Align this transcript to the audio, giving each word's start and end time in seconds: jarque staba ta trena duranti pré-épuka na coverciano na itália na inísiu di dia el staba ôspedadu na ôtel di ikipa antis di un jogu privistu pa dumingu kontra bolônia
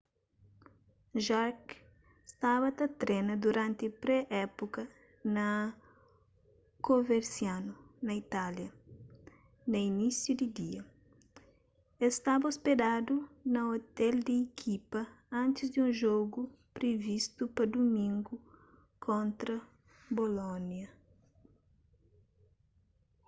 jarque 1.27 1.75
staba 2.31 2.67
ta 2.77 2.85
trena 2.99 3.33
duranti 3.43 3.85
pré-épuka 4.01 4.81
na 5.35 5.47
coverciano 6.87 7.73
na 8.05 8.11
itália 8.23 8.69
na 9.71 9.77
inísiu 9.89 10.33
di 10.39 10.47
dia 10.59 10.83
el 12.03 12.11
staba 12.19 12.45
ôspedadu 12.53 13.15
na 13.53 13.59
ôtel 13.75 14.15
di 14.27 14.33
ikipa 14.45 15.01
antis 15.41 15.67
di 15.73 15.79
un 15.85 15.91
jogu 16.01 16.41
privistu 16.77 17.43
pa 17.55 17.63
dumingu 17.73 18.35
kontra 19.05 19.55
bolônia 20.17 20.89